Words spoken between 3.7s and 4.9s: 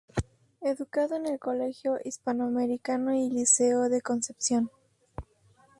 de Concepción.